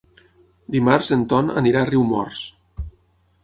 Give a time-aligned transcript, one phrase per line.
[0.75, 2.45] Dimarts en Ton anirà a Riumors.